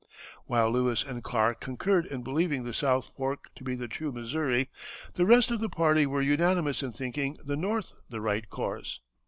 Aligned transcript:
While 0.47 0.71
Lewis 0.71 1.03
and 1.03 1.23
Clark 1.23 1.61
concurred 1.61 2.07
in 2.07 2.23
believing 2.23 2.63
the 2.63 2.73
south 2.73 3.11
fork 3.15 3.53
to 3.55 3.63
be 3.63 3.75
the 3.75 3.87
true 3.87 4.11
Missouri, 4.11 4.67
the 5.13 5.27
rest 5.27 5.51
of 5.51 5.59
the 5.59 5.69
party 5.69 6.07
were 6.07 6.23
unanimous 6.23 6.81
in 6.81 6.91
thinking 6.91 7.37
the 7.45 7.55
north 7.55 7.93
the 8.09 8.19
right 8.19 8.49
course. 8.49 8.99